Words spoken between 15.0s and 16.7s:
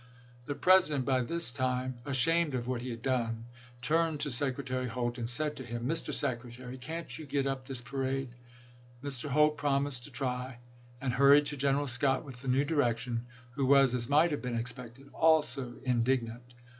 also indignant.